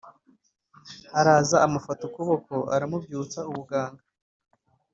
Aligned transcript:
Araza 1.19 1.55
Amufata 1.65 2.01
Ukuboko 2.09 2.53
Aramubyutsa 2.75 3.39
Ubuganga 3.51 4.03